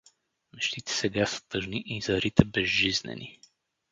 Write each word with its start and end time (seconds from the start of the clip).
Мечтите 0.53 0.91
сега 0.93 1.25
са 1.25 1.47
тъжни 1.47 1.83
и 1.85 2.01
зарите 2.01 2.45
безжизнени. 2.45 3.39